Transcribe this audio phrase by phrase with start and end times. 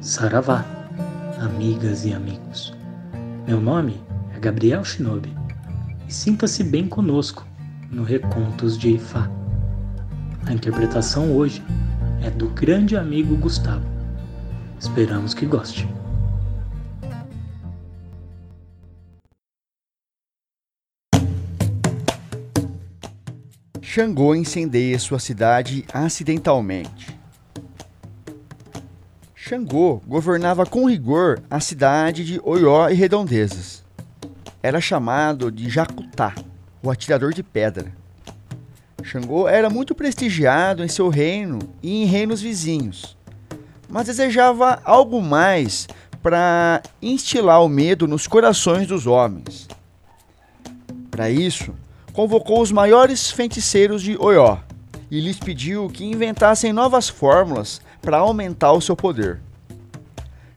[0.00, 0.64] Saravá,
[1.40, 2.72] amigas e amigos.
[3.46, 4.00] Meu nome
[4.34, 5.34] é Gabriel Shinobi
[6.06, 7.46] e sinta-se bem conosco
[7.90, 9.28] no Recontos de Ifá.
[10.46, 11.64] A interpretação hoje
[12.22, 13.84] é do grande amigo Gustavo.
[14.78, 15.88] Esperamos que goste.
[23.80, 27.15] Xangô incendeia sua cidade acidentalmente.
[29.48, 33.84] Xangô governava com rigor a cidade de Oió e redondezas.
[34.60, 36.34] Era chamado de Jacutá,
[36.82, 37.92] o atirador de pedra.
[39.04, 43.16] Xangô era muito prestigiado em seu reino e em reinos vizinhos,
[43.88, 45.86] mas desejava algo mais
[46.20, 49.68] para instilar o medo nos corações dos homens.
[51.08, 51.72] Para isso,
[52.12, 54.58] convocou os maiores feiticeiros de Oió
[55.10, 59.40] e lhes pediu que inventassem novas fórmulas para aumentar o seu poder.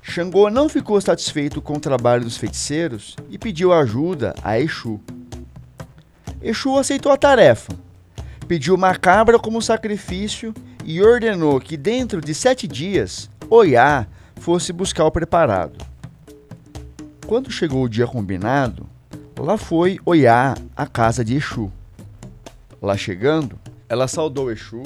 [0.01, 4.99] Xangô não ficou satisfeito com o trabalho dos feiticeiros e pediu ajuda a Exu.
[6.41, 7.73] Exu aceitou a tarefa,
[8.47, 10.53] pediu uma cabra como sacrifício
[10.83, 15.85] e ordenou que dentro de sete dias Oiá fosse buscar o preparado.
[17.27, 18.87] Quando chegou o dia combinado,
[19.39, 21.71] Lá foi Oiá à casa de Exu.
[22.81, 23.57] Lá chegando,
[23.89, 24.83] ela saudou Exu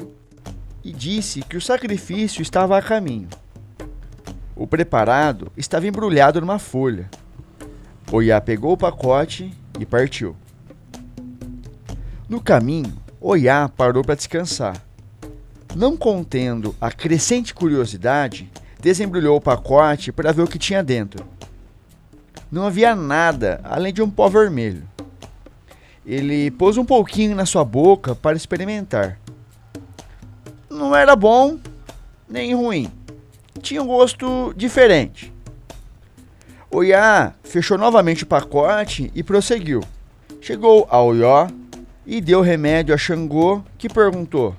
[0.83, 3.27] e disse que o sacrifício estava a caminho.
[4.55, 7.09] O preparado estava embrulhado numa folha.
[8.11, 10.35] Oiá pegou o pacote e partiu.
[12.27, 14.81] No caminho, Oiá parou para descansar.
[15.75, 21.25] Não contendo a crescente curiosidade, desembrulhou o pacote para ver o que tinha dentro
[22.53, 24.83] não havia nada além de um pó vermelho.
[26.05, 29.19] Ele pôs um pouquinho na sua boca para experimentar.
[30.69, 31.57] Não era bom
[32.27, 32.91] nem ruim.
[33.61, 35.31] Tinha um gosto diferente.
[36.69, 39.81] Oiá fechou novamente o pacote e prosseguiu.
[40.41, 41.47] Chegou a Oió
[42.05, 44.55] e deu remédio a Xangô, que perguntou: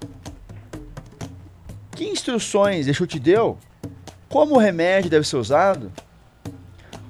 [1.94, 3.58] Que instruções Exu te deu?
[4.28, 5.92] Como o remédio deve ser usado?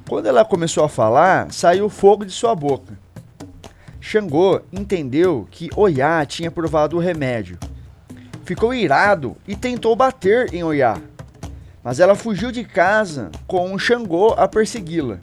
[0.09, 2.99] Quando ela começou a falar, saiu fogo de sua boca.
[4.07, 7.59] Xangô entendeu que Oiá tinha provado o remédio.
[8.45, 11.01] Ficou irado e tentou bater em Oiá.
[11.83, 15.19] Mas ela fugiu de casa com um Xangô a persegui-la.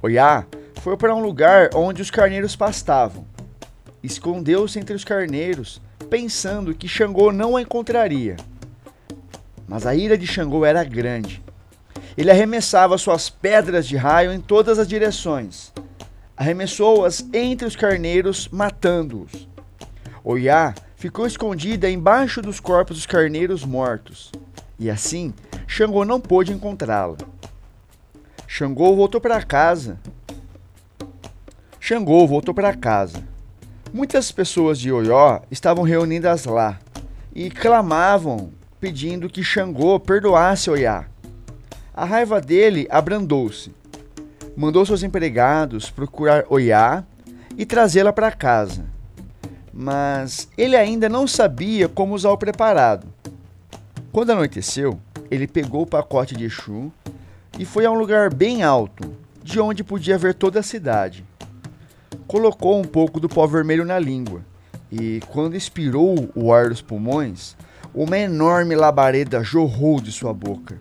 [0.00, 0.46] Oiá
[0.80, 3.26] foi para um lugar onde os carneiros pastavam.
[4.00, 8.36] Escondeu-se entre os carneiros, pensando que Xangô não a encontraria.
[9.66, 11.42] Mas a ira de Xangô era grande
[12.16, 15.72] ele arremessava suas pedras de raio em todas as direções.
[16.36, 19.48] Arremessou-as entre os carneiros, matando-os.
[20.22, 24.30] Oiá ficou escondida embaixo dos corpos dos carneiros mortos.
[24.78, 25.32] E assim,
[25.66, 27.16] Xangô não pôde encontrá-la.
[28.46, 29.98] Xangô voltou para casa.
[31.80, 33.22] Xangô voltou para casa.
[33.92, 36.78] Muitas pessoas de Oió estavam reunidas lá
[37.34, 41.06] e clamavam pedindo que Xangô perdoasse Oiá.
[41.94, 43.74] A raiva dele abrandou-se.
[44.56, 47.04] Mandou seus empregados procurar Oiá
[47.58, 48.86] e trazê-la para casa.
[49.70, 53.06] Mas ele ainda não sabia como usar o preparado.
[54.10, 54.98] Quando anoiteceu,
[55.30, 56.90] ele pegou o pacote de Exu
[57.58, 61.22] e foi a um lugar bem alto, de onde podia ver toda a cidade.
[62.26, 64.40] Colocou um pouco do pó vermelho na língua
[64.90, 67.54] e, quando expirou o ar dos pulmões,
[67.94, 70.80] uma enorme labareda jorrou de sua boca.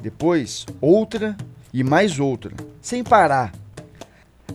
[0.00, 1.36] Depois, outra
[1.78, 2.52] e mais outra,
[2.82, 3.52] sem parar.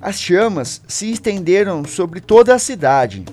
[0.01, 3.23] As chamas se estenderam sobre toda a cidade,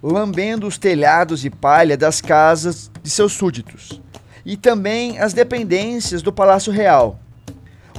[0.00, 4.00] lambendo os telhados e palha das casas de seus súditos
[4.46, 7.18] e também as dependências do Palácio Real.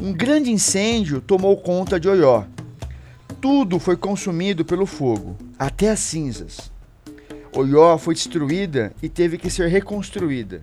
[0.01, 2.45] Um grande incêndio tomou conta de Oió.
[3.41, 6.72] Tudo foi consumido pelo fogo, até as cinzas.
[7.51, 10.62] Oió foi destruída e teve que ser reconstruída.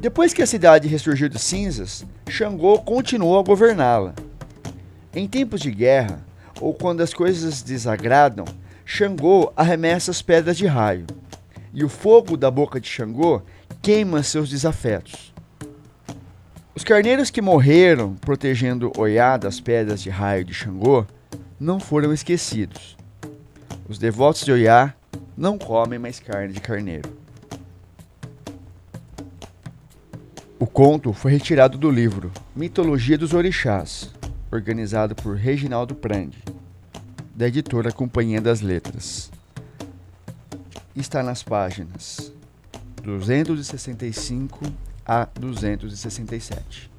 [0.00, 4.14] Depois que a cidade ressurgiu de cinzas, Xangô continuou a governá-la.
[5.12, 6.24] Em tempos de guerra,
[6.60, 8.44] ou quando as coisas desagradam,
[8.84, 11.04] Xangô arremessa as pedras de raio,
[11.74, 13.42] e o fogo da boca de Xangô
[13.82, 15.34] queima seus desafetos.
[16.76, 21.04] Os carneiros que morreram protegendo Oiá das pedras de raio de Xangô
[21.58, 22.96] não foram esquecidos.
[23.88, 24.94] Os devotos de Oiá
[25.36, 27.18] não comem mais carne de carneiro.
[30.60, 34.10] O conto foi retirado do livro Mitologia dos Orixás,
[34.50, 36.42] organizado por Reginaldo Prandi,
[37.32, 39.30] da editora Companhia das Letras.
[40.96, 42.32] Está nas páginas
[43.04, 44.58] 265
[45.06, 46.90] a 267.